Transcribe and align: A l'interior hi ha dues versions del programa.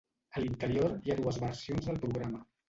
A 0.35 0.41
l'interior 0.43 0.95
hi 1.09 1.13
ha 1.15 1.19
dues 1.19 1.39
versions 1.45 1.91
del 1.91 2.01
programa. 2.07 2.43